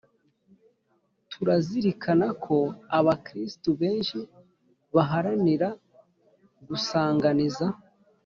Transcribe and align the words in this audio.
turazirikana 1.31 2.27
ko 2.43 2.57
abakristu 2.97 3.69
benshi 3.81 4.17
baharanira 4.93 5.69
gusanganiza 6.67 7.65